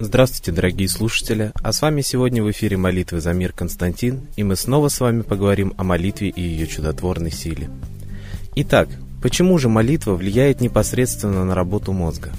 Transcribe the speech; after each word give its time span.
Здравствуйте, 0.00 0.52
дорогие 0.52 0.88
слушатели! 0.88 1.52
А 1.54 1.72
с 1.72 1.82
вами 1.82 2.00
сегодня 2.00 2.42
в 2.42 2.50
эфире 2.50 2.76
молитвы 2.76 3.20
за 3.20 3.32
мир 3.32 3.52
Константин, 3.52 4.26
и 4.36 4.42
мы 4.42 4.56
снова 4.56 4.88
с 4.88 5.00
вами 5.00 5.22
поговорим 5.22 5.74
о 5.76 5.84
молитве 5.84 6.28
и 6.28 6.40
ее 6.40 6.66
чудотворной 6.66 7.30
силе. 7.30 7.70
Итак, 8.56 8.88
почему 9.22 9.58
же 9.58 9.68
молитва 9.68 10.14
влияет 10.14 10.60
непосредственно 10.60 11.44
на 11.44 11.54
работу 11.54 11.92
мозга? 11.92 12.32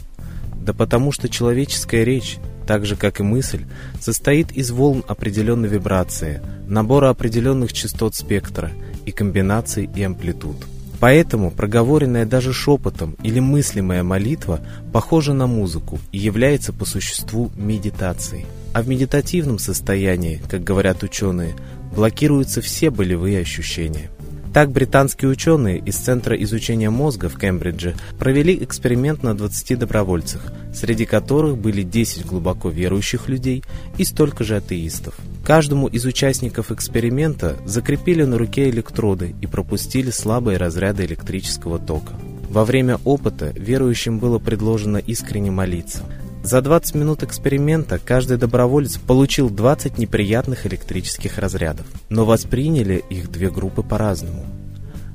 Да 0.56 0.74
потому 0.74 1.12
что 1.12 1.30
человеческая 1.30 2.04
речь, 2.04 2.38
так 2.70 2.86
же 2.86 2.96
как 2.96 3.20
и 3.20 3.24
мысль, 3.24 3.66
состоит 4.00 4.52
из 4.52 4.70
волн 4.70 5.04
определенной 5.08 5.68
вибрации, 5.68 6.40
набора 6.68 7.10
определенных 7.10 7.74
частот 7.74 8.14
спектра 8.14 8.70
и 9.08 9.12
комбинаций 9.12 9.90
и 9.96 10.04
амплитуд– 10.04 10.57
Поэтому 11.00 11.50
проговоренная 11.50 12.26
даже 12.26 12.52
шепотом 12.52 13.16
или 13.24 13.40
мыслимая 13.40 14.04
молитва 14.04 14.60
похожа 14.92 15.34
на 15.34 15.48
музыку 15.48 15.98
и 16.12 16.18
является 16.18 16.74
по 16.74 16.84
существу 16.84 17.52
медитацией. 17.56 18.46
А 18.74 18.82
в 18.82 18.90
медитативном 18.90 19.60
состоянии, 19.60 20.42
как 20.50 20.64
говорят 20.65 21.01
ученые, 21.01 21.56
блокируются 21.96 22.60
все 22.60 22.90
болевые 22.90 23.40
ощущения. 23.40 24.12
Так 24.54 24.71
британские 24.71 25.30
ученые 25.30 25.78
из 25.78 25.96
Центра 25.96 26.36
изучения 26.36 26.90
мозга 26.90 27.30
в 27.30 27.38
Кембридже 27.38 27.96
провели 28.18 28.57
эксперимент 28.64 29.21
на 29.21 29.38
20 29.38 29.78
добровольцах, 29.78 30.42
среди 30.74 31.06
которых 31.06 31.57
были 31.57 31.84
10 31.84 32.26
глубоко 32.26 32.70
верующих 32.70 33.30
людей 33.30 33.64
и 34.00 34.04
столько 34.04 34.44
же 34.44 34.56
атеистов. 34.58 35.16
Каждому 35.45 35.88
из 35.88 36.04
участников 36.06 36.72
эксперимента 36.72 37.58
закрепили 37.66 38.23
на 38.23 38.40
руке 38.40 38.70
электроды 38.70 39.36
и 39.40 39.45
пропустили 39.45 40.09
слабые 40.09 40.58
разряды 40.58 41.06
электрического 41.06 41.78
тока. 41.78 42.14
Во 42.50 42.66
время 42.66 43.00
опыта 43.06 43.54
верующим 43.56 44.18
было 44.18 44.40
предложено 44.40 44.98
искренне 44.98 45.52
молиться. 45.52 46.04
За 46.42 46.62
20 46.62 46.95
минут 46.95 47.22
эксперимента 47.22 48.00
каждый 48.00 48.38
доброволец 48.38 48.98
получил 48.98 49.50
20 49.50 49.98
неприятных 49.98 50.66
электрических 50.66 51.38
разрядов, 51.38 51.86
но 52.09 52.26
восприняли 52.26 53.04
их 53.09 53.30
две 53.30 53.52
группы 53.52 53.84
по-разному. 53.84 54.45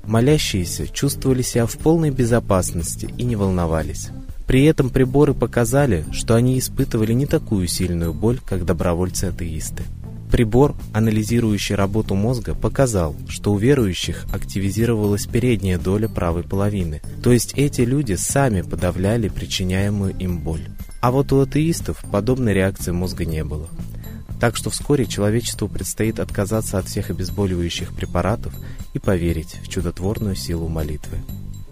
Молящиеся 0.04 0.86
чувствовали 0.86 1.40
себя 1.40 1.64
в 1.64 1.78
полной 1.78 2.10
безопасности 2.10 3.08
и 3.16 3.24
не 3.24 3.36
волновались. 3.36 4.10
При 4.46 4.64
этом 4.64 4.90
приборы 4.90 5.32
показали, 5.32 6.04
что 6.12 6.34
они 6.34 6.58
испытывали 6.58 7.14
не 7.14 7.24
такую 7.24 7.68
сильную 7.68 8.12
боль, 8.12 8.38
как 8.44 8.66
добровольцы-атеисты. 8.66 9.82
Прибор, 10.30 10.74
анализирующий 10.92 11.74
работу 11.74 12.14
мозга, 12.14 12.54
показал, 12.54 13.16
что 13.28 13.52
у 13.52 13.56
верующих 13.56 14.26
активизировалась 14.32 15.26
передняя 15.26 15.78
доля 15.78 16.08
правой 16.08 16.42
половины, 16.42 17.00
то 17.22 17.32
есть 17.32 17.54
эти 17.56 17.80
люди 17.80 18.14
сами 18.14 18.60
подавляли 18.60 19.28
причиняемую 19.28 20.14
им 20.18 20.40
боль. 20.40 20.66
А 21.04 21.10
вот 21.10 21.34
у 21.34 21.40
атеистов 21.42 22.02
подобной 22.10 22.54
реакции 22.54 22.90
мозга 22.90 23.26
не 23.26 23.44
было. 23.44 23.68
Так 24.40 24.56
что 24.56 24.70
вскоре 24.70 25.04
человечеству 25.04 25.68
предстоит 25.68 26.18
отказаться 26.18 26.78
от 26.78 26.86
всех 26.86 27.10
обезболивающих 27.10 27.94
препаратов 27.94 28.54
и 28.94 28.98
поверить 28.98 29.58
в 29.62 29.68
чудотворную 29.68 30.34
силу 30.34 30.66
молитвы. 30.68 31.18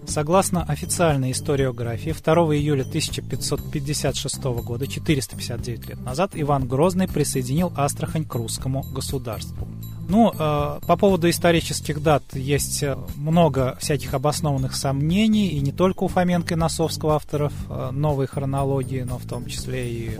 Согласно 0.05 0.61
официальной 0.61 1.31
историографии, 1.31 2.11
2 2.11 2.33
июля 2.55 2.83
1556 2.83 4.43
года, 4.43 4.85
459 4.85 5.89
лет 5.89 5.99
назад, 6.01 6.33
Иван 6.35 6.67
Грозный 6.67 7.07
присоединил 7.07 7.73
Астрахань 7.75 8.25
к 8.25 8.35
русскому 8.35 8.83
государству. 8.83 9.67
Ну, 10.07 10.31
э, 10.31 10.79
по 10.85 10.97
поводу 10.97 11.29
исторических 11.29 12.01
дат 12.01 12.23
есть 12.33 12.83
э, 12.83 12.97
много 13.15 13.77
всяких 13.79 14.13
обоснованных 14.13 14.75
сомнений, 14.75 15.47
и 15.47 15.59
не 15.61 15.71
только 15.71 16.03
у 16.03 16.07
Фоменко 16.07 16.55
и 16.55 16.57
Носовского 16.57 17.15
авторов 17.15 17.53
э, 17.69 17.89
новой 17.91 18.27
хронологии, 18.27 19.01
но 19.01 19.17
в 19.17 19.25
том 19.25 19.45
числе 19.45 19.89
и 19.89 20.09
э, 20.09 20.19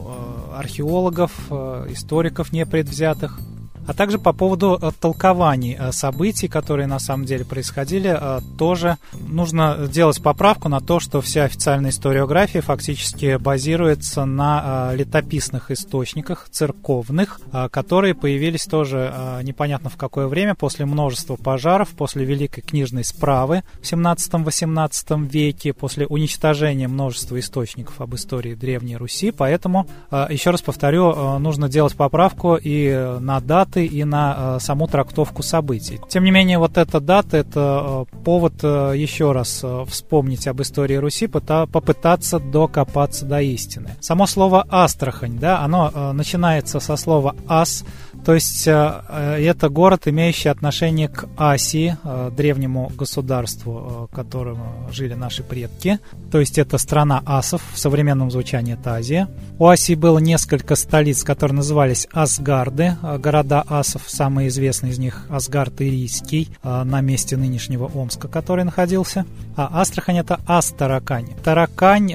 археологов, 0.55 1.51
историков 1.51 2.53
непредвзятых 2.53 3.39
а 3.85 3.94
также 3.94 4.19
по 4.19 4.33
поводу 4.33 4.79
э, 4.81 4.91
толкований 4.99 5.75
э, 5.77 5.91
событий, 5.91 6.47
которые 6.47 6.88
на 6.88 6.99
самом 6.99 7.25
деле 7.25 7.45
происходили, 7.45 8.16
э, 8.19 8.41
тоже 8.57 8.97
нужно 9.13 9.88
делать 9.91 10.21
поправку 10.21 10.69
на 10.69 10.79
то, 10.79 10.99
что 10.99 11.21
вся 11.21 11.44
официальная 11.44 11.91
историография 11.91 12.61
фактически 12.61 13.38
базируется 13.38 14.25
на 14.25 14.91
летописных 14.94 15.71
источниках 15.71 16.47
церковных, 16.49 17.39
которые 17.71 18.16
появились 18.16 18.66
тоже 18.66 19.13
непонятно 19.44 19.89
в 19.89 19.97
какое 19.97 20.27
время, 20.27 20.55
после 20.55 20.85
множества 20.85 21.35
пожаров, 21.35 21.89
после 21.89 22.25
Великой 22.25 22.61
книжной 22.61 23.03
справы 23.03 23.63
в 23.81 23.83
17-18 23.83 25.27
веке, 25.27 25.73
после 25.73 26.05
уничтожения 26.05 26.88
множества 26.88 27.39
источников 27.39 28.01
об 28.01 28.15
истории 28.15 28.55
Древней 28.55 28.97
Руси. 28.97 29.31
Поэтому, 29.31 29.88
еще 30.29 30.51
раз 30.51 30.61
повторю, 30.61 31.39
нужно 31.39 31.69
делать 31.69 31.95
поправку 31.95 32.55
и 32.55 33.17
на 33.19 33.39
даты, 33.39 33.72
даты 33.73 33.85
и 33.85 34.03
на 34.03 34.35
э, 34.38 34.59
саму 34.59 34.88
трактовку 34.88 35.44
событий. 35.44 36.00
Тем 36.09 36.23
не 36.23 36.31
менее, 36.31 36.57
вот 36.57 36.78
эта 36.78 37.00
дата— 37.00 37.38
это 37.44 38.06
э, 38.11 38.17
повод 38.23 38.53
э, 38.63 38.94
еще 38.95 39.31
раз 39.31 39.63
вспомнить 39.88 40.47
об 40.47 40.61
истории 40.61 40.95
Руси, 40.95 41.28
попытаться 41.28 42.39
докопаться 42.39 43.25
до 43.25 43.41
истины. 43.41 43.95
Само 44.00 44.28
слово 44.28 44.66
«Астрахань», 44.69 45.39
да, 45.39 45.62
оно 45.62 46.13
начинается 46.13 46.79
со 46.79 46.95
слова 46.95 47.35
«ас», 47.47 47.85
то 48.25 48.34
есть 48.34 48.67
э, 48.67 49.01
э, 49.09 49.44
это 49.44 49.69
город, 49.69 50.07
имеющий 50.07 50.50
отношение 50.50 51.09
к 51.09 51.28
Асии, 51.38 51.97
э, 52.03 52.31
древнему 52.35 52.89
государству, 52.95 54.07
в 54.09 54.16
котором 54.16 54.59
жили 54.91 55.13
наши 55.13 55.44
предки. 55.44 56.00
То 56.31 56.39
есть 56.39 56.57
это 56.57 56.78
страна 56.78 57.22
асов, 57.25 57.62
в 57.73 57.78
современном 57.78 58.31
звучании 58.31 58.75
это 58.75 58.95
Азия. 58.95 59.28
У 59.59 59.67
Асии 59.67 59.95
было 59.95 60.19
несколько 60.19 60.75
столиц, 60.75 61.23
которые 61.23 61.57
назывались 61.57 62.07
Асгарды, 62.13 62.95
города 63.19 63.63
асов. 63.67 64.03
Самый 64.07 64.47
известный 64.47 64.91
из 64.91 65.00
них 65.00 65.25
Асгард 65.29 65.81
Ирийский, 65.81 66.50
на 66.63 67.01
месте 67.01 67.38
нынешнего 67.38 67.91
Омска, 67.94 68.28
который 68.28 68.63
находился. 68.63 69.25
А 69.56 69.81
Астрахань 69.81 70.17
это 70.17 70.39
Астаракань. 70.47 71.29
Таракань 71.44 72.13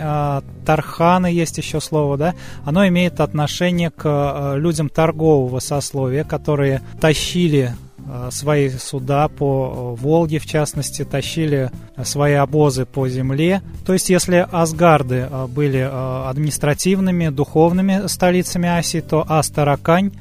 Тарханы 0.68 1.28
есть 1.28 1.56
еще 1.56 1.80
слово, 1.80 2.18
да, 2.18 2.34
оно 2.62 2.86
имеет 2.88 3.20
отношение 3.20 3.88
к 3.88 4.02
э, 4.04 4.58
людям 4.58 4.90
торгового 4.90 5.60
сословия, 5.60 6.24
которые 6.24 6.82
тащили 7.00 7.72
э, 7.96 8.28
свои 8.30 8.68
суда 8.68 9.28
по 9.28 9.94
э, 9.98 10.02
Волге, 10.02 10.38
в 10.38 10.44
частности, 10.44 11.06
тащили 11.06 11.70
свои 12.04 12.34
обозы 12.34 12.84
по 12.84 13.08
земле. 13.08 13.62
То 13.86 13.94
есть, 13.94 14.10
если 14.10 14.46
Асгарды 14.52 15.26
были 15.48 15.88
административными, 15.90 17.30
духовными 17.30 18.06
столицами 18.06 18.68
Асии, 18.68 19.00
то 19.00 19.24
Астаракань 19.26 20.12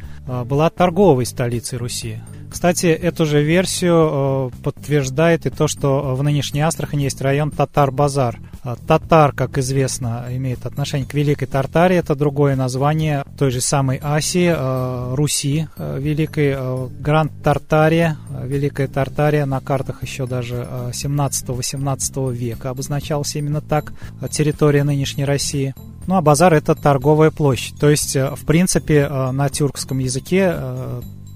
была 0.45 0.69
торговой 0.69 1.25
столицей 1.25 1.77
Руси. 1.77 2.19
Кстати, 2.49 2.85
эту 2.85 3.25
же 3.25 3.43
версию 3.43 4.53
подтверждает 4.63 5.45
и 5.45 5.49
то, 5.49 5.67
что 5.67 6.15
в 6.15 6.23
нынешней 6.23 6.61
Астрахани 6.61 7.03
есть 7.03 7.21
район 7.21 7.51
Татар-Базар. 7.51 8.39
А, 8.67 8.75
татар, 8.75 9.31
как 9.31 9.57
известно, 9.59 10.25
имеет 10.29 10.65
отношение 10.65 11.07
к 11.07 11.13
Великой 11.13 11.45
Тартарии. 11.45 11.95
Это 11.95 12.15
другое 12.15 12.57
название 12.57 13.23
той 13.37 13.49
же 13.49 13.61
самой 13.61 13.97
Асии, 14.03 14.53
а, 14.53 15.15
Руси 15.15 15.69
а, 15.77 15.97
Великой, 15.97 16.57
Гранд 16.99 17.31
Тартария, 17.41 18.17
Великая 18.43 18.89
Тартария 18.89 19.45
на 19.45 19.61
картах 19.61 20.03
еще 20.03 20.27
даже 20.27 20.67
17-18 20.91 22.33
века 22.33 22.71
обозначалась 22.71 23.37
именно 23.37 23.61
так, 23.61 23.93
территория 24.29 24.83
нынешней 24.83 25.23
России. 25.23 25.73
Ну 26.05 26.15
а 26.15 26.21
базар 26.21 26.53
это 26.53 26.75
торговая 26.75 27.31
площадь. 27.31 27.79
То 27.79 27.89
есть, 27.89 28.15
в 28.15 28.45
принципе, 28.45 29.07
на 29.07 29.47
тюркском 29.47 29.99
языке 29.99 30.53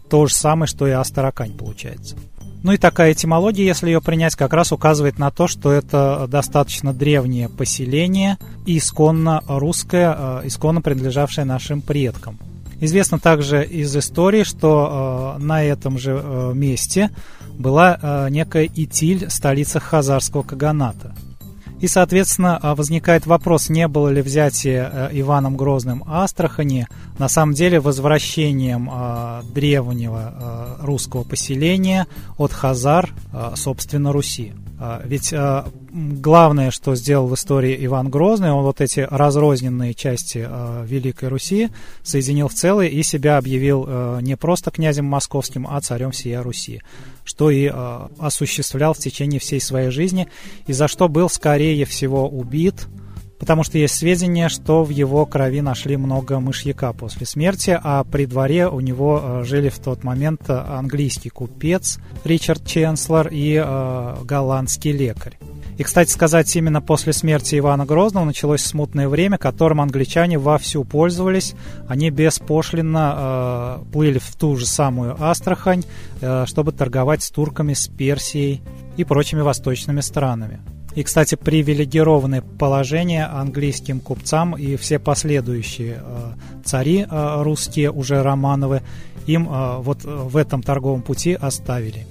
то 0.09 0.25
же 0.25 0.33
самое, 0.33 0.67
что 0.67 0.85
и 0.85 0.91
Астаракань 0.91 1.53
получается. 1.53 2.17
Ну 2.63 2.73
и 2.73 2.77
такая 2.77 3.13
этимология, 3.13 3.65
если 3.65 3.87
ее 3.87 4.01
принять, 4.01 4.35
как 4.35 4.53
раз 4.53 4.71
указывает 4.71 5.17
на 5.17 5.31
то, 5.31 5.47
что 5.47 5.71
это 5.71 6.27
достаточно 6.29 6.93
древнее 6.93 7.49
поселение, 7.49 8.37
исконно 8.67 9.43
русское, 9.47 10.15
э, 10.15 10.41
исконно 10.45 10.81
принадлежавшее 10.81 11.45
нашим 11.45 11.81
предкам. 11.81 12.37
Известно 12.79 13.19
также 13.19 13.63
из 13.65 13.95
истории, 13.95 14.43
что 14.43 15.37
э, 15.39 15.43
на 15.43 15.63
этом 15.63 15.97
же 15.97 16.19
э, 16.23 16.51
месте 16.53 17.09
была 17.57 18.27
некая 18.31 18.67
Итиль, 18.73 19.29
столица 19.29 19.79
Хазарского 19.79 20.41
каганата. 20.41 21.13
И, 21.81 21.87
соответственно, 21.87 22.59
а, 22.61 22.75
возникает 22.75 23.25
вопрос, 23.25 23.69
не 23.69 23.87
было 23.87 24.09
ли 24.09 24.21
взятие 24.21 24.87
э, 24.91 25.09
Иваном 25.13 25.57
Грозным 25.57 26.03
Астрахани 26.05 26.87
на 27.17 27.27
самом 27.27 27.55
деле 27.55 27.79
возвращением 27.79 28.87
а, 28.91 29.43
древнего 29.51 30.19
а, 30.21 30.77
русского 30.81 31.23
поселения 31.23 32.05
от 32.37 32.53
Хазар, 32.53 33.09
собственно, 33.55 34.11
Руси. 34.11 34.53
Ведь 35.05 35.33
главное, 35.93 36.71
что 36.71 36.95
сделал 36.95 37.27
в 37.27 37.35
истории 37.35 37.77
Иван 37.85 38.09
Грозный, 38.09 38.51
он 38.51 38.63
вот 38.63 38.81
эти 38.81 39.01
разрозненные 39.09 39.93
части 39.93 40.45
э, 40.47 40.85
Великой 40.85 41.29
Руси 41.29 41.69
соединил 42.03 42.47
в 42.47 42.53
целое 42.53 42.87
и 42.87 43.03
себя 43.03 43.37
объявил 43.37 43.85
э, 43.87 44.19
не 44.21 44.37
просто 44.37 44.71
князем 44.71 45.05
московским, 45.05 45.67
а 45.69 45.79
царем 45.81 46.11
всея 46.11 46.41
Руси, 46.41 46.81
что 47.23 47.49
и 47.49 47.69
э, 47.71 48.07
осуществлял 48.19 48.93
в 48.93 48.99
течение 48.99 49.39
всей 49.39 49.59
своей 49.59 49.89
жизни, 49.89 50.27
и 50.67 50.73
за 50.73 50.87
что 50.87 51.07
был, 51.09 51.29
скорее 51.29 51.85
всего, 51.85 52.27
убит– 52.27 52.87
потому 53.41 53.63
что 53.63 53.79
есть 53.79 53.95
сведения, 53.95 54.49
что 54.49 54.83
в 54.83 54.91
его 54.91 55.25
крови 55.25 55.61
нашли 55.61 55.97
много 55.97 56.39
мышьяка 56.39 56.93
после 56.93 57.25
смерти, 57.25 57.77
а 57.83 58.03
при 58.03 58.27
дворе 58.27 58.67
у 58.67 58.79
него 58.81 59.19
э, 59.21 59.43
жили 59.45 59.69
в 59.69 59.79
тот 59.79 60.03
момент 60.03 60.43
э, 60.47 60.53
английский 60.53 61.29
купец 61.29 61.97
Ричард 62.23 62.63
Ченслер 62.67 63.29
и 63.31 63.59
э, 63.59 64.15
голландский 64.23 64.91
лекарь. 64.91 65.39
И, 65.79 65.83
кстати 65.83 66.11
сказать, 66.11 66.55
именно 66.55 66.81
после 66.83 67.13
смерти 67.13 67.57
Ивана 67.57 67.87
Грозного 67.87 68.25
началось 68.25 68.61
смутное 68.61 69.09
время, 69.09 69.39
которым 69.39 69.81
англичане 69.81 70.37
вовсю 70.37 70.83
пользовались. 70.83 71.55
Они 71.87 72.11
беспошлинно 72.11 73.79
э, 73.81 73.91
плыли 73.91 74.19
в 74.19 74.35
ту 74.35 74.55
же 74.55 74.67
самую 74.67 75.15
Астрахань, 75.19 75.83
э, 76.21 76.45
чтобы 76.45 76.73
торговать 76.73 77.23
с 77.23 77.31
турками, 77.31 77.73
с 77.73 77.87
Персией 77.87 78.61
и 78.97 79.03
прочими 79.03 79.41
восточными 79.41 80.01
странами. 80.01 80.59
И, 80.95 81.03
кстати, 81.03 81.35
привилегированное 81.35 82.41
положение 82.41 83.25
английским 83.25 84.01
купцам 84.01 84.57
и 84.57 84.75
все 84.75 84.99
последующие 84.99 86.01
э, 86.03 86.31
цари 86.65 87.07
э, 87.09 87.43
русские, 87.43 87.91
уже 87.91 88.21
Романовы, 88.21 88.81
им 89.25 89.47
э, 89.49 89.77
вот 89.77 90.03
в 90.03 90.35
этом 90.35 90.61
торговом 90.61 91.01
пути 91.01 91.33
оставили. 91.33 92.05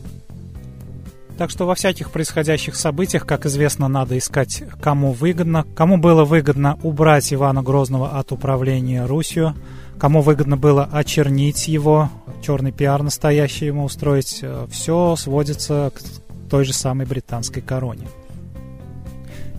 Так 1.37 1.51
что 1.51 1.67
во 1.67 1.75
всяких 1.75 2.11
происходящих 2.11 2.75
событиях, 2.75 3.27
как 3.27 3.45
известно, 3.47 3.89
надо 3.89 4.17
искать, 4.17 4.63
кому 4.81 5.13
выгодно. 5.13 5.65
Кому 5.75 5.97
было 5.99 6.25
выгодно 6.25 6.79
убрать 6.83 7.33
Ивана 7.33 7.63
Грозного 7.63 8.19
от 8.19 8.33
управления 8.33 9.07
Русью, 9.07 9.55
кому 9.99 10.23
выгодно 10.23 10.57
было 10.57 10.89
очернить 10.91 11.69
его, 11.69 12.11
черный 12.43 12.73
пиар 12.73 13.03
настоящий 13.03 13.67
ему 13.67 13.85
устроить. 13.85 14.45
Все 14.71 15.17
сводится 15.17 15.93
к 15.95 16.51
той 16.51 16.65
же 16.65 16.75
самой 16.75 17.07
британской 17.07 17.63
короне 17.63 18.07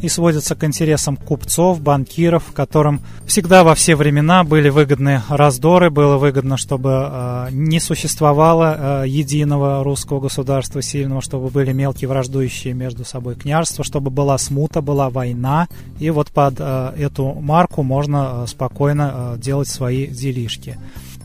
и 0.01 0.09
сводятся 0.09 0.55
к 0.55 0.63
интересам 0.63 1.15
купцов, 1.15 1.81
банкиров, 1.81 2.51
которым 2.53 3.01
всегда 3.25 3.63
во 3.63 3.75
все 3.75 3.95
времена 3.95 4.43
были 4.43 4.69
выгодны 4.69 5.21
раздоры, 5.29 5.89
было 5.89 6.17
выгодно, 6.17 6.57
чтобы 6.57 6.89
э, 6.91 7.47
не 7.51 7.79
существовало 7.79 9.03
э, 9.03 9.07
единого 9.07 9.83
русского 9.83 10.19
государства 10.19 10.81
сильного, 10.81 11.21
чтобы 11.21 11.49
были 11.49 11.71
мелкие 11.71 12.07
враждующие 12.09 12.73
между 12.73 13.05
собой 13.05 13.35
княжества, 13.35 13.83
чтобы 13.83 14.09
была 14.09 14.37
смута, 14.37 14.81
была 14.81 15.09
война, 15.09 15.67
и 15.99 16.09
вот 16.09 16.31
под 16.31 16.55
э, 16.59 16.93
эту 16.97 17.33
марку 17.33 17.83
можно 17.83 18.43
э, 18.43 18.47
спокойно 18.47 19.11
э, 19.13 19.37
делать 19.39 19.67
свои 19.67 20.07
делишки. 20.07 20.77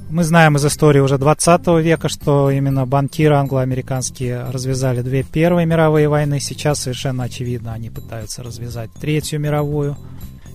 Мы 0.09 0.23
знаем 0.23 0.55
из 0.57 0.65
истории 0.65 1.01
уже 1.01 1.19
20 1.19 1.67
века, 1.83 2.09
что 2.09 2.49
именно 2.51 2.87
банкиры 2.87 3.35
англо-американские 3.35 4.45
развязали 4.51 5.03
две 5.03 5.25
первые 5.25 5.67
мировые 5.67 6.09
войны. 6.09 6.39
Сейчас 6.39 6.81
совершенно 6.81 7.25
очевидно, 7.25 7.73
они 7.73 7.91
пытаются 7.91 8.45
развязать 8.45 8.91
третью 8.93 9.41
мировую. 9.41 9.97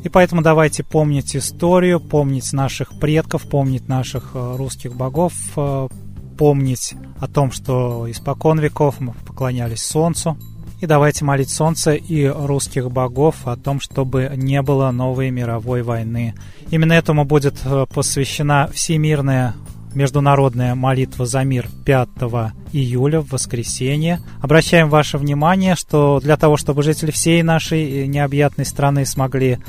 И 0.03 0.09
поэтому 0.09 0.41
давайте 0.41 0.83
помнить 0.83 1.35
историю, 1.35 1.99
помнить 1.99 2.53
наших 2.53 2.97
предков, 2.97 3.43
помнить 3.43 3.89
наших 3.89 4.31
э, 4.33 4.55
русских 4.55 4.95
богов, 4.95 5.33
э, 5.57 5.89
помнить 6.37 6.95
о 7.19 7.27
том, 7.27 7.51
что 7.51 8.09
испокон 8.09 8.57
веков 8.57 9.01
мы 9.01 9.13
поклонялись 9.27 9.83
Солнцу, 9.83 10.37
и 10.81 10.87
давайте 10.87 11.23
молить 11.23 11.51
Солнце 11.51 11.93
и 11.93 12.25
русских 12.25 12.91
богов 12.91 13.35
о 13.45 13.55
том, 13.55 13.79
чтобы 13.79 14.31
не 14.35 14.61
было 14.63 14.89
новой 14.89 15.29
мировой 15.29 15.83
войны. 15.83 16.33
Именно 16.71 16.93
этому 16.93 17.23
будет 17.23 17.55
э, 17.63 17.85
посвящена 17.93 18.67
всемирная 18.73 19.53
международная 19.93 20.73
молитва 20.73 21.27
за 21.27 21.43
мир 21.43 21.69
5 21.85 22.09
июля 22.71 23.21
в 23.21 23.29
воскресенье. 23.29 24.21
Обращаем 24.41 24.89
ваше 24.89 25.19
внимание, 25.19 25.75
что 25.75 26.19
для 26.19 26.35
того, 26.35 26.57
чтобы 26.57 26.81
жители 26.81 27.11
всей 27.11 27.43
нашей 27.43 28.07
необъятной 28.07 28.65
страны 28.65 29.05
смогли 29.05 29.59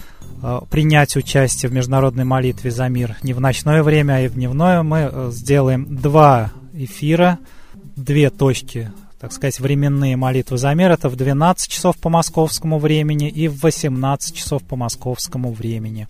э, 0.42 0.60
принять 0.70 1.14
участие 1.14 1.68
в 1.68 1.74
международной 1.74 2.24
молитве 2.24 2.70
за 2.70 2.88
мир 2.88 3.16
не 3.22 3.34
в 3.34 3.40
ночное 3.40 3.82
время, 3.82 4.14
а 4.14 4.20
и 4.20 4.28
в 4.28 4.34
дневное, 4.34 4.82
мы 4.82 5.10
э, 5.12 5.28
сделаем 5.30 5.94
два 5.94 6.52
эфира, 6.72 7.38
две 7.96 8.30
точки 8.30 8.90
так 9.22 9.32
сказать, 9.32 9.60
временные 9.60 10.16
молитвы 10.16 10.58
за 10.58 10.74
мир. 10.74 10.90
Это 10.90 11.08
в 11.08 11.14
12 11.14 11.70
часов 11.70 11.96
по 11.96 12.08
московскому 12.08 12.80
времени 12.80 13.28
и 13.28 13.46
в 13.46 13.62
18 13.62 14.34
часов 14.34 14.64
по 14.64 14.74
московскому 14.74 15.52
времени. 15.52 16.08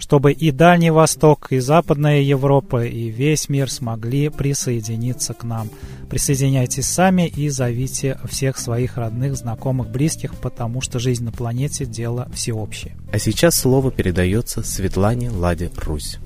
Чтобы 0.00 0.32
и 0.32 0.50
Дальний 0.50 0.90
Восток, 0.90 1.52
и 1.52 1.60
Западная 1.60 2.20
Европа, 2.20 2.84
и 2.84 3.10
весь 3.10 3.48
мир 3.48 3.70
смогли 3.70 4.28
присоединиться 4.28 5.34
к 5.34 5.44
нам. 5.44 5.70
Присоединяйтесь 6.10 6.88
сами 6.88 7.28
и 7.28 7.48
зовите 7.48 8.18
всех 8.28 8.58
своих 8.58 8.96
родных, 8.96 9.36
знакомых, 9.36 9.88
близких, 9.88 10.34
потому 10.34 10.80
что 10.80 10.98
жизнь 10.98 11.24
на 11.24 11.30
планете– 11.30 11.84
дело 11.86 12.28
всеобщее. 12.34 12.96
А 13.12 13.20
сейчас 13.20 13.54
слово 13.54 13.92
передается 13.92 14.64
Светлане 14.64 15.30
Ладе 15.30 15.70
Русь. 15.76 16.18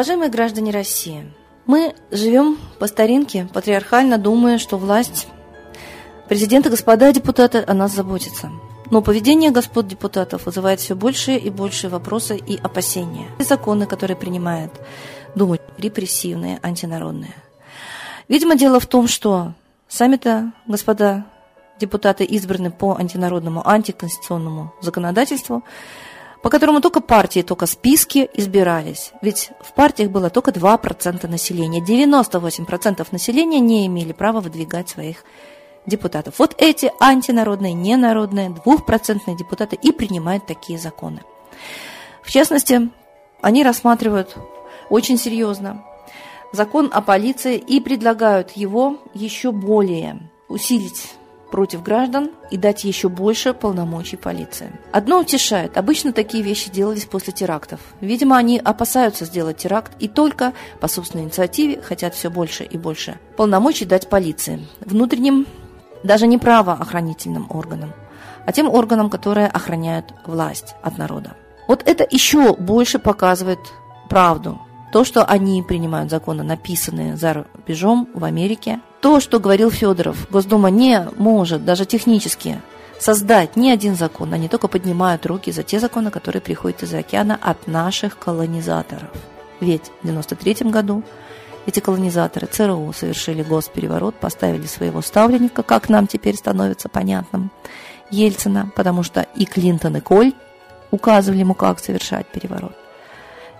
Уважаемые 0.00 0.30
граждане 0.30 0.70
России, 0.70 1.30
мы 1.66 1.94
живем 2.10 2.56
по 2.78 2.86
старинке, 2.86 3.46
патриархально 3.52 4.16
думая, 4.16 4.56
что 4.56 4.78
власть 4.78 5.28
президента, 6.26 6.70
господа 6.70 7.12
депутаты 7.12 7.62
о 7.66 7.74
нас 7.74 7.92
заботится. 7.92 8.50
Но 8.90 9.02
поведение 9.02 9.50
господ 9.50 9.86
депутатов 9.86 10.46
вызывает 10.46 10.80
все 10.80 10.94
больше 10.94 11.36
и 11.36 11.50
больше 11.50 11.90
вопросы 11.90 12.38
и 12.38 12.56
опасения. 12.56 13.26
И 13.38 13.44
законы, 13.44 13.84
которые 13.84 14.16
принимает 14.16 14.70
Дума, 15.34 15.58
репрессивные, 15.76 16.58
антинародные. 16.62 17.34
Видимо, 18.26 18.56
дело 18.56 18.80
в 18.80 18.86
том, 18.86 19.06
что 19.06 19.52
сами-то 19.86 20.54
господа 20.66 21.26
депутаты 21.78 22.24
избраны 22.24 22.70
по 22.70 22.96
антинародному, 22.96 23.68
антиконституционному 23.68 24.72
законодательству, 24.80 25.62
по 26.42 26.50
которому 26.50 26.80
только 26.80 27.00
партии, 27.00 27.42
только 27.42 27.66
списки 27.66 28.28
избирались. 28.34 29.12
Ведь 29.20 29.50
в 29.60 29.72
партиях 29.74 30.10
было 30.10 30.30
только 30.30 30.50
2% 30.50 31.26
населения. 31.28 31.80
98% 31.80 33.06
населения 33.10 33.60
не 33.60 33.86
имели 33.86 34.12
права 34.12 34.40
выдвигать 34.40 34.88
своих 34.88 35.24
депутатов. 35.86 36.34
Вот 36.38 36.54
эти 36.58 36.92
антинародные, 37.00 37.72
ненародные, 37.72 38.50
двухпроцентные 38.50 39.36
депутаты 39.36 39.76
и 39.76 39.92
принимают 39.92 40.46
такие 40.46 40.78
законы. 40.78 41.22
В 42.22 42.30
частности, 42.30 42.90
они 43.40 43.62
рассматривают 43.62 44.36
очень 44.88 45.18
серьезно 45.18 45.84
закон 46.52 46.90
о 46.92 47.00
полиции 47.00 47.56
и 47.56 47.80
предлагают 47.80 48.52
его 48.52 48.98
еще 49.14 49.52
более 49.52 50.30
усилить 50.48 51.14
против 51.50 51.82
граждан 51.82 52.30
и 52.50 52.56
дать 52.56 52.84
еще 52.84 53.08
больше 53.08 53.52
полномочий 53.52 54.16
полиции. 54.16 54.72
Одно 54.92 55.20
утешает. 55.20 55.76
Обычно 55.76 56.12
такие 56.12 56.42
вещи 56.42 56.70
делались 56.70 57.04
после 57.04 57.32
терактов. 57.32 57.80
Видимо, 58.00 58.36
они 58.36 58.58
опасаются 58.58 59.24
сделать 59.24 59.58
теракт 59.58 59.92
и 59.98 60.08
только 60.08 60.52
по 60.80 60.88
собственной 60.88 61.24
инициативе 61.24 61.80
хотят 61.80 62.14
все 62.14 62.30
больше 62.30 62.64
и 62.64 62.78
больше 62.78 63.18
полномочий 63.36 63.84
дать 63.84 64.08
полиции. 64.08 64.66
Внутренним, 64.80 65.46
даже 66.02 66.26
не 66.26 66.38
правоохранительным 66.38 67.46
органам, 67.50 67.92
а 68.46 68.52
тем 68.52 68.68
органам, 68.68 69.10
которые 69.10 69.48
охраняют 69.48 70.14
власть 70.26 70.74
от 70.82 70.98
народа. 70.98 71.36
Вот 71.68 71.82
это 71.86 72.06
еще 72.08 72.54
больше 72.54 72.98
показывает 72.98 73.60
правду 74.08 74.60
то, 74.92 75.04
что 75.04 75.24
они 75.24 75.62
принимают 75.62 76.10
законы, 76.10 76.42
написанные 76.42 77.16
за 77.16 77.46
рубежом 77.54 78.08
в 78.12 78.24
Америке, 78.24 78.80
то, 79.00 79.20
что 79.20 79.40
говорил 79.40 79.70
Федоров, 79.70 80.30
Госдума 80.30 80.70
не 80.70 81.08
может 81.16 81.64
даже 81.64 81.86
технически 81.86 82.60
создать 82.98 83.56
ни 83.56 83.70
один 83.70 83.96
закон, 83.96 84.34
они 84.34 84.48
только 84.48 84.68
поднимают 84.68 85.24
руки 85.24 85.50
за 85.52 85.62
те 85.62 85.80
законы, 85.80 86.10
которые 86.10 86.42
приходят 86.42 86.82
из 86.82 86.92
океана 86.92 87.38
от 87.40 87.66
наших 87.66 88.18
колонизаторов. 88.18 89.08
Ведь 89.60 89.86
в 90.02 90.08
1993 90.08 90.70
году 90.70 91.02
эти 91.66 91.80
колонизаторы 91.80 92.46
ЦРУ 92.46 92.92
совершили 92.92 93.42
госпереворот, 93.42 94.14
поставили 94.16 94.66
своего 94.66 95.00
ставленника, 95.02 95.62
как 95.62 95.88
нам 95.88 96.06
теперь 96.06 96.36
становится 96.36 96.88
понятным, 96.88 97.50
Ельцина, 98.10 98.70
потому 98.74 99.02
что 99.02 99.26
и 99.36 99.44
Клинтон, 99.44 99.96
и 99.96 100.00
Коль 100.00 100.32
указывали 100.90 101.40
ему, 101.40 101.54
как 101.54 101.78
совершать 101.78 102.26
переворот. 102.26 102.76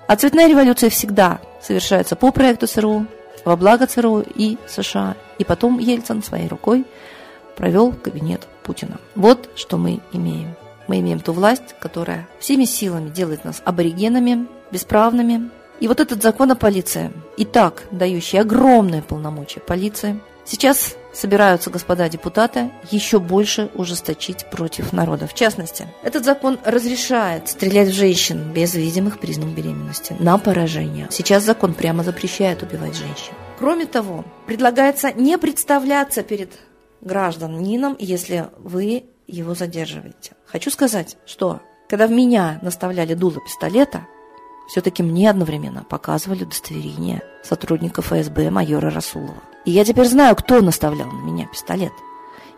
А 0.07 0.17
цветная 0.17 0.49
революция 0.49 0.91
всегда 0.91 1.41
совершается 1.63 2.17
по 2.17 2.33
проекту 2.33 2.67
ЦРУ, 2.67 3.07
во 3.45 3.57
благо 3.57 3.87
ЦРУ 3.87 4.25
и 4.35 4.59
США. 4.67 5.17
И 5.39 5.45
потом 5.45 5.79
Ельцин 5.79 6.23
своей 6.23 6.49
рукой 6.49 6.85
провел 7.57 7.93
кабинет 7.93 8.47
Путина. 8.63 8.99
Вот 9.15 9.51
что 9.57 9.77
мы 9.77 10.01
имеем. 10.13 10.55
Мы 10.89 11.01
имеем 11.01 11.21
ту 11.21 11.33
власть, 11.33 11.75
которая 11.81 12.29
всеми 12.41 12.65
силами 12.65 13.11
делает 13.11 13.45
нас 13.45 13.63
аборигенами, 13.65 14.47
бесправными. 14.71 15.51
И 15.79 15.89
вот 15.89 16.01
этот 16.01 16.23
закон 16.23 16.51
о 16.51 16.57
полиции, 16.57 17.11
и 17.37 17.45
так 17.45 17.85
дающий 17.91 18.39
огромные 18.39 19.03
полномочия 19.03 19.61
полиции, 19.61 20.21
сейчас 20.45 20.97
собираются 21.13 21.71
господа 21.71 22.09
депутаты 22.09 22.71
еще 22.91 23.19
больше 23.19 23.71
ужесточить 23.75 24.49
против 24.51 24.93
народа. 24.93 25.27
В 25.27 25.35
частности, 25.35 25.87
этот 26.03 26.25
закон 26.25 26.59
разрешает 26.65 27.49
стрелять 27.49 27.89
в 27.89 27.95
женщин 27.95 28.53
без 28.53 28.75
видимых 28.75 29.19
признаков 29.19 29.55
беременности 29.55 30.15
на 30.19 30.39
поражение. 30.39 31.09
Сейчас 31.11 31.45
закон 31.45 31.75
прямо 31.75 32.05
запрещает 32.05 32.63
убивать 32.63 32.95
женщин. 32.95 33.33
Кроме 33.59 33.87
того, 33.87 34.25
предлагается 34.47 35.13
не 35.13 35.37
представляться 35.37 36.23
перед 36.23 36.53
гражданином, 37.01 37.97
если 37.99 38.47
вы 38.59 39.05
его 39.27 39.55
задерживаете. 39.55 40.33
Хочу 40.47 40.71
сказать, 40.71 41.17
что 41.27 41.61
когда 41.89 42.07
в 42.07 42.11
меня 42.11 42.59
наставляли 42.63 43.15
дуло 43.15 43.41
пистолета, 43.45 44.07
все-таки 44.71 45.03
мне 45.03 45.29
одновременно 45.29 45.83
показывали 45.83 46.45
удостоверение 46.45 47.23
сотрудника 47.43 48.03
ФСБ 48.03 48.51
майора 48.51 48.91
Расулова. 48.91 49.43
И 49.65 49.73
я 49.73 49.85
теперь 49.85 50.07
знаю, 50.07 50.37
кто 50.37 50.61
наставлял 50.61 51.09
на 51.09 51.21
меня 51.23 51.47
пистолет. 51.47 51.93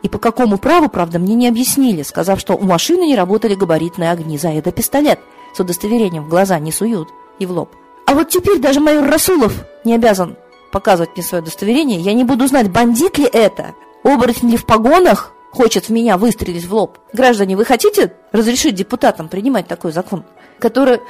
И 0.03 0.11
по 0.11 0.19
какому 0.19 0.59
праву, 0.59 0.91
правда, 0.91 1.19
мне 1.19 1.35
не 1.35 1.49
объяснили, 1.49 2.03
сказав, 2.03 2.39
что 2.39 2.53
у 2.55 2.65
машины 2.65 3.07
не 3.07 3.17
работали 3.17 3.55
габаритные 3.55 4.11
огни. 4.11 4.37
За 4.37 4.51
это 4.51 4.73
пистолет 4.73 5.21
с 5.55 5.61
удостоверением 5.61 6.25
в 6.25 6.29
глаза 6.29 6.59
не 6.59 6.71
суют 6.71 7.09
и 7.39 7.47
в 7.47 7.53
лоб. 7.53 7.71
А 8.07 8.13
вот 8.13 8.29
теперь 8.29 8.59
даже 8.59 8.81
майор 8.81 9.09
Расулов 9.09 9.65
не 9.85 9.95
обязан 9.95 10.37
показывать 10.71 11.13
мне 11.17 11.23
свое 11.23 11.41
удостоверение. 11.41 11.99
Я 11.99 12.13
не 12.13 12.25
буду 12.25 12.47
знать, 12.47 12.71
бандит 12.71 13.17
ли 13.17 13.29
это, 13.33 13.75
оборотень 14.05 14.51
ли 14.51 14.59
в 14.59 14.67
погонах, 14.67 15.33
хочет 15.51 15.87
в 15.87 15.91
меня 15.91 16.19
выстрелить 16.19 16.67
в 16.67 16.75
лоб. 16.75 16.99
Граждане, 17.15 17.57
вы 17.57 17.65
хотите 17.65 18.13
разрешить 18.33 18.75
депутатам 18.75 19.29
принимать 19.29 19.67
такой 19.67 19.93
закон, 19.93 20.25
который 20.59 21.01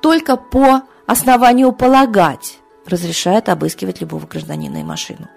только 0.00 0.36
по 0.36 0.82
основанию 1.06 1.72
полагать 1.72 2.58
разрешает 2.86 3.48
обыскивать 3.48 4.00
любого 4.00 4.26
гражданина 4.26 4.78
и 4.78 4.84
машину. 4.84 5.28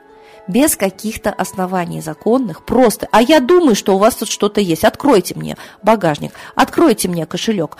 Без 0.48 0.76
каких-то 0.76 1.32
оснований 1.32 2.02
законных, 2.02 2.66
просто. 2.66 3.08
А 3.12 3.22
я 3.22 3.40
думаю, 3.40 3.76
что 3.76 3.96
у 3.96 3.98
вас 3.98 4.16
тут 4.16 4.30
что-то 4.30 4.60
есть. 4.60 4.84
Откройте 4.84 5.36
мне 5.36 5.56
багажник, 5.82 6.34
откройте 6.56 7.08
мне 7.08 7.26
кошелек, 7.26 7.78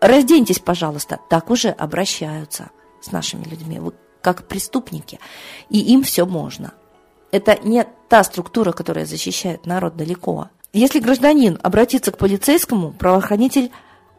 разденьтесь, 0.00 0.58
пожалуйста. 0.58 1.18
Так 1.30 1.50
уже 1.50 1.70
обращаются 1.70 2.70
с 3.00 3.10
нашими 3.10 3.44
людьми, 3.44 3.78
вы 3.78 3.92
как 4.20 4.48
преступники. 4.48 5.18
И 5.70 5.78
им 5.78 6.02
все 6.02 6.26
можно. 6.26 6.72
Это 7.30 7.58
не 7.62 7.86
та 8.08 8.22
структура, 8.22 8.72
которая 8.72 9.06
защищает 9.06 9.66
народ 9.66 9.96
далеко. 9.96 10.48
Если 10.72 10.98
гражданин 10.98 11.58
обратится 11.62 12.10
к 12.10 12.18
полицейскому, 12.18 12.92
правоохранитель 12.92 13.70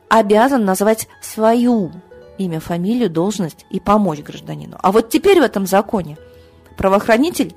обязан 0.09 0.65
назвать 0.65 1.07
свою 1.21 1.91
имя, 2.37 2.59
фамилию, 2.59 3.09
должность 3.09 3.65
и 3.69 3.79
помочь 3.79 4.19
гражданину. 4.19 4.77
А 4.81 4.91
вот 4.91 5.09
теперь 5.09 5.39
в 5.39 5.43
этом 5.43 5.65
законе 5.65 6.17
правоохранитель, 6.77 7.55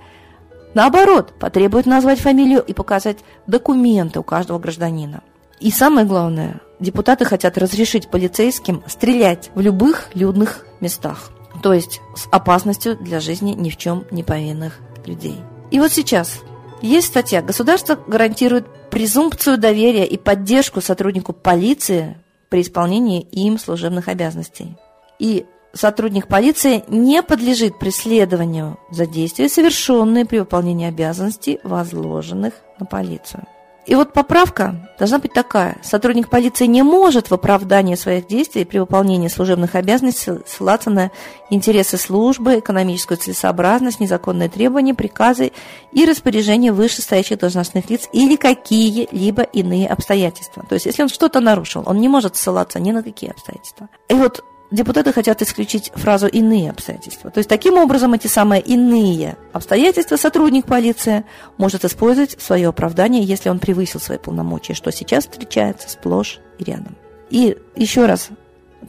наоборот, 0.74 1.34
потребует 1.38 1.86
назвать 1.86 2.20
фамилию 2.20 2.62
и 2.62 2.72
показать 2.72 3.18
документы 3.46 4.20
у 4.20 4.22
каждого 4.22 4.58
гражданина. 4.58 5.22
И 5.60 5.70
самое 5.72 6.06
главное, 6.06 6.60
депутаты 6.78 7.24
хотят 7.24 7.58
разрешить 7.58 8.08
полицейским 8.08 8.82
стрелять 8.86 9.50
в 9.54 9.60
любых 9.60 10.10
людных 10.14 10.64
местах, 10.80 11.30
то 11.62 11.72
есть 11.72 12.00
с 12.14 12.28
опасностью 12.30 12.96
для 12.96 13.18
жизни 13.18 13.52
ни 13.52 13.70
в 13.70 13.76
чем 13.76 14.04
не 14.12 14.22
повинных 14.22 14.78
людей. 15.04 15.36
И 15.72 15.80
вот 15.80 15.90
сейчас 15.90 16.40
есть 16.80 17.08
статья 17.08 17.42
«Государство 17.42 17.98
гарантирует 18.06 18.66
презумпцию 18.90 19.58
доверия 19.58 20.06
и 20.06 20.16
поддержку 20.16 20.80
сотруднику 20.80 21.32
полиции 21.32 22.16
при 22.48 22.62
исполнении 22.62 23.22
им 23.22 23.58
служебных 23.58 24.08
обязанностей. 24.08 24.76
И 25.18 25.46
сотрудник 25.72 26.28
полиции 26.28 26.84
не 26.88 27.22
подлежит 27.22 27.78
преследованию 27.78 28.78
за 28.90 29.06
действия, 29.06 29.48
совершенные 29.48 30.24
при 30.24 30.38
выполнении 30.38 30.88
обязанностей, 30.88 31.60
возложенных 31.62 32.54
на 32.78 32.86
полицию. 32.86 33.46
И 33.88 33.94
вот 33.94 34.12
поправка 34.12 34.86
должна 34.98 35.18
быть 35.18 35.32
такая. 35.32 35.78
Сотрудник 35.82 36.28
полиции 36.28 36.66
не 36.66 36.82
может 36.82 37.30
в 37.30 37.34
оправдании 37.34 37.94
своих 37.94 38.26
действий 38.26 38.66
при 38.66 38.80
выполнении 38.80 39.28
служебных 39.28 39.74
обязанностей 39.74 40.32
ссылаться 40.46 40.90
на 40.90 41.10
интересы 41.48 41.96
службы, 41.96 42.58
экономическую 42.58 43.16
целесообразность, 43.16 43.98
незаконные 43.98 44.50
требования, 44.50 44.92
приказы 44.92 45.52
и 45.90 46.04
распоряжения 46.04 46.70
вышестоящих 46.70 47.38
должностных 47.38 47.88
лиц 47.88 48.10
или 48.12 48.36
какие-либо 48.36 49.42
иные 49.42 49.88
обстоятельства. 49.88 50.66
То 50.68 50.74
есть, 50.74 50.84
если 50.84 51.02
он 51.02 51.08
что-то 51.08 51.40
нарушил, 51.40 51.82
он 51.86 51.96
не 51.98 52.08
может 52.08 52.36
ссылаться 52.36 52.80
ни 52.80 52.92
на 52.92 53.02
какие 53.02 53.30
обстоятельства. 53.30 53.88
И 54.10 54.14
вот 54.14 54.44
депутаты 54.70 55.12
хотят 55.12 55.42
исключить 55.42 55.90
фразу 55.94 56.26
«иные 56.26 56.70
обстоятельства». 56.70 57.30
То 57.30 57.38
есть, 57.38 57.48
таким 57.48 57.78
образом, 57.78 58.14
эти 58.14 58.26
самые 58.26 58.60
иные 58.60 59.36
обстоятельства 59.52 60.16
сотрудник 60.16 60.66
полиции 60.66 61.24
может 61.56 61.84
использовать 61.84 62.40
свое 62.40 62.68
оправдание, 62.68 63.22
если 63.22 63.48
он 63.48 63.58
превысил 63.58 64.00
свои 64.00 64.18
полномочия, 64.18 64.74
что 64.74 64.92
сейчас 64.92 65.24
встречается 65.24 65.88
сплошь 65.88 66.40
и 66.58 66.64
рядом. 66.64 66.96
И 67.30 67.56
еще 67.76 68.06
раз, 68.06 68.28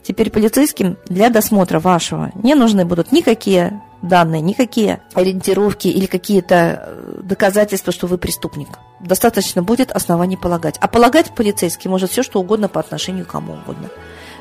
теперь 0.02 0.30
полицейским 0.30 0.96
для 1.06 1.30
досмотра 1.30 1.80
вашего 1.80 2.30
не 2.34 2.54
нужны 2.54 2.84
будут 2.84 3.12
никакие 3.12 3.82
данные, 4.02 4.40
никакие 4.40 5.02
ориентировки 5.14 5.88
или 5.88 6.06
какие-то 6.06 6.84
э, 6.86 7.20
доказательства, 7.22 7.92
что 7.92 8.06
вы 8.06 8.18
преступник. 8.18 8.68
Достаточно 9.00 9.62
будет 9.62 9.92
оснований 9.92 10.36
полагать. 10.36 10.76
А 10.80 10.88
полагать 10.88 11.34
полицейский 11.34 11.90
может 11.90 12.10
все, 12.10 12.22
что 12.22 12.40
угодно 12.40 12.68
по 12.68 12.80
отношению 12.80 13.26
к 13.26 13.30
кому 13.30 13.54
угодно. 13.54 13.88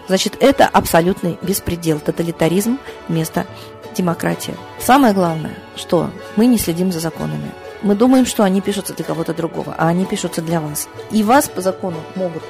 Значит, 0.09 0.37
это 0.39 0.65
абсолютный 0.65 1.37
беспредел, 1.43 1.99
тоталитаризм 1.99 2.79
вместо 3.07 3.45
демократии. 3.95 4.55
Самое 4.79 5.13
главное, 5.13 5.53
что 5.75 6.09
мы 6.35 6.47
не 6.47 6.57
следим 6.57 6.91
за 6.91 6.99
законами. 6.99 7.51
Мы 7.83 7.93
думаем, 7.93 8.25
что 8.25 8.43
они 8.43 8.59
пишутся 8.59 8.95
для 8.95 9.05
кого-то 9.05 9.35
другого, 9.35 9.75
а 9.77 9.87
они 9.87 10.05
пишутся 10.05 10.41
для 10.41 10.61
вас. 10.61 10.89
И 11.11 11.21
вас 11.21 11.47
по 11.47 11.61
закону 11.61 11.97
могут 12.15 12.41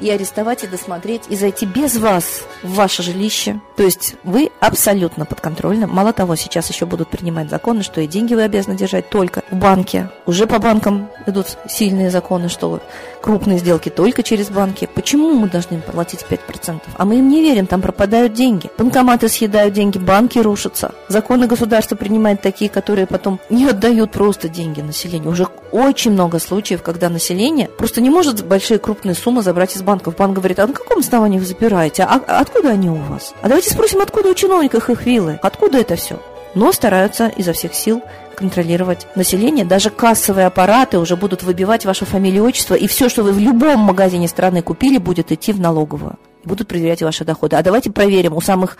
и 0.00 0.10
арестовать, 0.10 0.64
и 0.64 0.66
досмотреть, 0.66 1.22
и 1.28 1.36
зайти 1.36 1.66
без 1.66 1.96
вас 1.96 2.42
в 2.62 2.74
ваше 2.74 3.02
жилище. 3.02 3.60
То 3.76 3.82
есть 3.82 4.16
вы 4.24 4.50
абсолютно 4.60 5.24
подконтрольны. 5.24 5.86
Мало 5.86 6.12
того, 6.12 6.36
сейчас 6.36 6.70
еще 6.70 6.86
будут 6.86 7.08
принимать 7.08 7.50
законы, 7.50 7.82
что 7.82 8.00
и 8.00 8.06
деньги 8.06 8.34
вы 8.34 8.42
обязаны 8.42 8.76
держать 8.76 9.08
только 9.08 9.42
в 9.50 9.56
банке. 9.56 10.10
Уже 10.26 10.46
по 10.46 10.58
банкам 10.58 11.08
идут 11.26 11.56
сильные 11.68 12.10
законы, 12.10 12.48
что 12.48 12.80
крупные 13.22 13.58
сделки 13.58 13.88
только 13.88 14.22
через 14.22 14.50
банки. 14.50 14.88
Почему 14.94 15.32
мы 15.32 15.48
должны 15.48 15.76
им 15.76 15.82
платить 15.82 16.24
5%? 16.28 16.80
А 16.96 17.04
мы 17.04 17.18
им 17.18 17.28
не 17.28 17.40
верим, 17.40 17.66
там 17.66 17.80
пропадают 17.80 18.34
деньги. 18.34 18.70
Банкоматы 18.76 19.28
съедают 19.28 19.74
деньги, 19.74 19.98
банки 19.98 20.38
рушатся. 20.38 20.92
Законы 21.08 21.46
государства 21.46 21.96
принимают 21.96 22.42
такие, 22.42 22.70
которые 22.70 23.06
потом 23.06 23.40
не 23.50 23.66
отдают 23.66 24.12
просто 24.12 24.48
деньги 24.48 24.80
населению. 24.80 25.30
Уже 25.30 25.46
очень 25.72 26.12
много 26.12 26.38
случаев, 26.38 26.82
когда 26.82 27.08
население 27.08 27.68
просто 27.68 28.00
не 28.00 28.10
может 28.10 28.44
большие 28.44 28.78
крупные 28.78 29.14
суммы 29.14 29.42
забрать 29.42 29.74
из 29.74 29.82
банков. 29.84 30.16
Банк 30.16 30.34
говорит, 30.34 30.58
а 30.58 30.66
на 30.66 30.72
каком 30.72 30.98
основании 30.98 31.38
вы 31.38 31.44
забираете? 31.44 32.02
А 32.04 32.20
откуда 32.40 32.70
они 32.70 32.90
у 32.90 32.94
вас? 32.94 33.34
А 33.42 33.48
давайте 33.48 33.70
спросим, 33.70 34.00
откуда 34.00 34.30
у 34.30 34.34
чиновников 34.34 34.90
их 34.90 35.06
виллы? 35.06 35.38
Откуда 35.42 35.78
это 35.78 35.96
все? 35.96 36.20
Но 36.54 36.72
стараются 36.72 37.28
изо 37.36 37.52
всех 37.52 37.74
сил 37.74 38.02
контролировать 38.36 39.06
население. 39.14 39.64
Даже 39.64 39.90
кассовые 39.90 40.46
аппараты 40.46 40.98
уже 40.98 41.16
будут 41.16 41.42
выбивать 41.42 41.84
вашу 41.84 42.04
фамилию 42.04 42.44
отчество, 42.44 42.74
и 42.74 42.86
все, 42.86 43.08
что 43.08 43.22
вы 43.22 43.32
в 43.32 43.38
любом 43.38 43.80
магазине 43.80 44.28
страны 44.28 44.62
купили, 44.62 44.98
будет 44.98 45.32
идти 45.32 45.52
в 45.52 45.60
налоговую. 45.60 46.16
Будут 46.44 46.68
проверять 46.68 47.02
ваши 47.02 47.24
доходы. 47.24 47.56
А 47.56 47.62
давайте 47.62 47.90
проверим 47.90 48.34
у 48.34 48.40
самых 48.40 48.76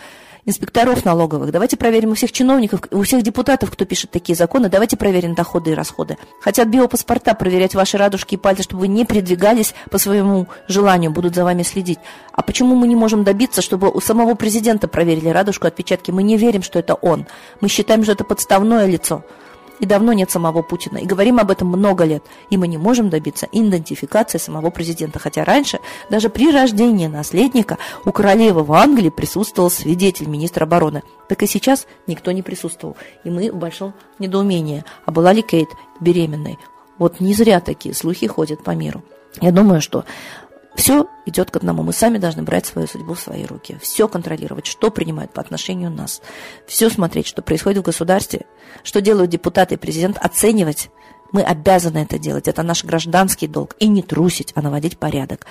инспекторов 0.47 1.05
налоговых, 1.05 1.51
давайте 1.51 1.77
проверим 1.77 2.11
у 2.11 2.15
всех 2.15 2.33
чиновников, 2.33 2.81
у 2.91 3.03
всех 3.03 3.23
депутатов, 3.23 3.71
кто 3.71 3.85
пишет 3.85 4.11
такие 4.11 4.37
законы, 4.37 4.69
давайте 4.69 4.97
проверим 4.97 5.35
доходы 5.35 5.73
и 5.73 5.75
расходы. 5.75 6.19
Хотят 6.41 6.69
биопаспорта 6.69 7.35
проверять 7.35 7.75
ваши 7.75 7.97
радужки 7.97 8.35
и 8.35 8.39
пальцы, 8.39 8.63
чтобы 8.63 8.81
вы 8.81 8.89
не 8.89 9.05
передвигались 9.05 9.75
по 9.91 9.99
своему 9.99 10.49
желанию, 10.69 11.11
будут 11.11 11.35
за 11.35 11.45
вами 11.45 11.63
следить. 11.63 11.99
А 12.33 12.43
почему 12.43 12.75
мы 12.75 12.87
не 12.87 12.97
можем 12.97 13.25
добиться, 13.25 13.63
чтобы 13.63 13.91
у 13.91 14.01
самого 14.01 14.35
президента 14.35 14.89
проверили 14.89 15.29
радужку, 15.29 15.67
отпечатки? 15.67 16.11
Мы 16.11 16.23
не 16.23 16.37
верим, 16.37 16.63
что 16.63 16.79
это 16.79 16.95
он. 16.95 17.27
Мы 17.61 17.69
считаем, 17.69 18.03
что 18.03 18.13
это 18.13 18.25
подставное 18.25 18.87
лицо 18.87 19.25
и 19.81 19.87
давно 19.87 20.13
нет 20.13 20.31
самого 20.31 20.63
Путина. 20.63 20.99
И 20.99 21.07
говорим 21.07 21.39
об 21.39 21.51
этом 21.51 21.69
много 21.69 22.05
лет. 22.05 22.25
И 22.51 22.57
мы 22.57 22.69
не 22.69 22.79
можем 22.79 23.11
добиться 23.11 23.49
идентификации 23.51 24.39
самого 24.39 24.71
президента. 24.71 25.19
Хотя 25.19 25.45
раньше, 25.45 25.81
даже 26.11 26.29
при 26.29 26.53
рождении 26.53 27.07
наследника, 27.07 27.79
у 28.05 28.13
королевы 28.13 28.63
в 28.63 28.73
Англии 28.73 29.11
присутствовал 29.11 29.71
свидетель 29.71 30.29
министра 30.29 30.65
обороны. 30.65 31.03
Так 31.29 31.43
и 31.43 31.47
сейчас 31.47 31.87
никто 32.07 32.33
не 32.33 32.43
присутствовал. 32.43 32.97
И 33.25 33.31
мы 33.31 33.51
в 33.51 33.57
большом 33.57 33.95
недоумении. 34.19 34.85
А 35.07 35.11
была 35.11 35.33
ли 35.33 35.43
Кейт 35.43 35.69
беременной? 36.01 36.59
Вот 36.99 37.21
не 37.21 37.35
зря 37.35 37.61
такие 37.61 37.95
слухи 37.95 38.27
ходят 38.27 38.63
по 38.63 38.71
миру. 38.71 39.03
Я 39.41 39.51
думаю, 39.51 39.81
что 39.81 40.05
Все 40.75 41.09
идет 41.25 41.51
к 41.51 41.57
одному. 41.57 41.83
Мы 41.83 41.93
сами 41.93 42.19
должны 42.19 42.43
брать 42.43 42.67
свою 42.67 42.89
судьбу 42.89 43.15
в 43.15 43.21
свои 43.21 43.45
руки. 43.45 43.79
Все 43.81 44.09
контролировать, 44.09 44.67
что 44.67 44.91
принимают 44.91 45.33
по 45.33 45.41
отношению 45.41 45.91
нас. 45.91 46.21
Все 46.67 46.91
смотреть, 46.91 47.27
что 47.27 47.43
происходит 47.43 47.83
в 47.83 47.87
государстве, 47.87 48.47
что 48.83 49.01
делают 49.01 49.31
депутаты 49.31 49.75
и 49.75 49.79
президент, 49.79 50.19
оценивать. 50.19 50.91
Мы 51.33 51.43
обязаны 51.43 51.99
это 51.99 52.19
делать. 52.19 52.49
Это 52.49 52.63
наш 52.63 52.85
гражданский 52.85 53.47
долг. 53.47 53.77
И 53.79 53.87
не 53.87 54.03
трусить, 54.03 54.53
а 54.55 54.63
наводить 54.63 54.99
порядок. 54.99 55.47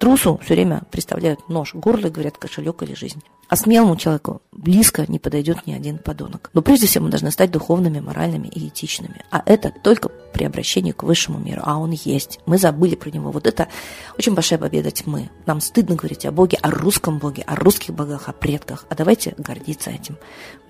Трусу 0.00 0.40
все 0.42 0.54
время 0.54 0.82
представляют 0.90 1.50
нож, 1.50 1.74
горло 1.74 2.06
и 2.06 2.10
говорят 2.10 2.38
кошелек 2.38 2.82
или 2.82 2.94
жизнь. 2.94 3.22
А 3.48 3.56
смелому 3.56 3.96
человеку 3.96 4.40
близко 4.50 5.04
не 5.06 5.18
подойдет 5.18 5.66
ни 5.66 5.74
один 5.74 5.98
подонок. 5.98 6.48
Но 6.54 6.62
прежде 6.62 6.86
всего 6.86 7.04
мы 7.04 7.10
должны 7.10 7.30
стать 7.30 7.50
духовными, 7.50 8.00
моральными 8.00 8.48
и 8.48 8.68
этичными. 8.68 9.22
А 9.30 9.42
это 9.44 9.70
только 9.70 10.08
при 10.08 10.44
обращении 10.44 10.92
к 10.92 11.02
высшему 11.02 11.38
миру. 11.38 11.60
А 11.66 11.76
он 11.76 11.90
есть. 11.90 12.40
Мы 12.46 12.56
забыли 12.56 12.94
про 12.94 13.10
него. 13.10 13.30
Вот 13.30 13.46
это 13.46 13.68
очень 14.16 14.34
большая 14.34 14.58
победа 14.58 14.90
тьмы. 14.90 15.28
Нам 15.44 15.60
стыдно 15.60 15.96
говорить 15.96 16.24
о 16.24 16.32
Боге, 16.32 16.56
о 16.62 16.70
русском 16.70 17.18
Боге, 17.18 17.42
о 17.46 17.54
русских 17.56 17.92
богах, 17.92 18.30
о 18.30 18.32
предках. 18.32 18.86
А 18.88 18.94
давайте 18.94 19.34
гордиться 19.36 19.90
этим. 19.90 20.16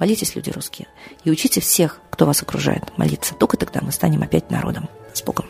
Молитесь, 0.00 0.34
люди 0.34 0.50
русские. 0.50 0.88
И 1.22 1.30
учите 1.30 1.60
всех, 1.60 2.00
кто 2.10 2.26
вас 2.26 2.42
окружает, 2.42 2.98
молиться. 2.98 3.36
Только 3.36 3.56
тогда 3.56 3.80
мы 3.80 3.92
станем 3.92 4.24
опять 4.24 4.50
народом. 4.50 4.88
С 5.12 5.22
Богом. 5.22 5.46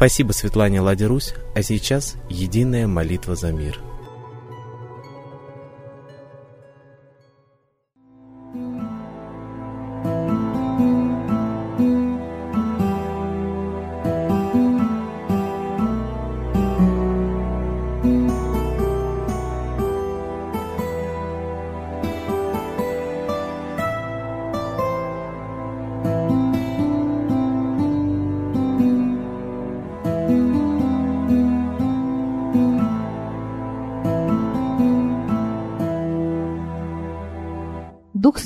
Спасибо 0.00 0.32
Светлане 0.32 0.80
Ладе 0.80 1.04
Русь, 1.04 1.34
а 1.54 1.60
сейчас 1.62 2.16
единая 2.30 2.86
молитва 2.86 3.36
за 3.36 3.52
мир– 3.52 3.78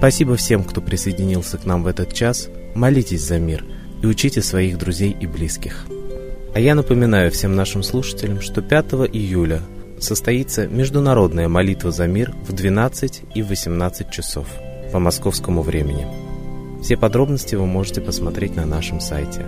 Спасибо 0.00 0.36
всем, 0.36 0.64
кто 0.64 0.80
присоединился 0.80 1.58
к 1.58 1.66
нам 1.66 1.82
в 1.82 1.86
этот 1.86 2.14
час. 2.14 2.48
Молитесь 2.74 3.22
за 3.22 3.38
мир 3.38 3.66
и 4.02 4.06
учите 4.06 4.40
своих 4.40 4.78
друзей 4.78 5.14
и 5.20 5.26
близких. 5.26 5.84
А 6.54 6.58
я 6.58 6.74
напоминаю 6.74 7.30
всем 7.30 7.54
нашим 7.54 7.82
слушателям, 7.82 8.40
что 8.40 8.62
5 8.62 8.92
июля 9.12 9.60
состоится 9.98 10.66
международная 10.66 11.48
молитва 11.48 11.90
за 11.90 12.06
мир 12.06 12.34
в 12.48 12.54
12 12.54 13.24
и 13.34 13.42
18 13.42 14.10
часов 14.10 14.46
по 14.90 14.98
московскому 14.98 15.60
времени. 15.60 16.06
Все 16.82 16.96
подробности 16.96 17.54
вы 17.54 17.66
можете 17.66 18.00
посмотреть 18.00 18.56
на 18.56 18.64
нашем 18.64 19.00
сайте. 19.00 19.44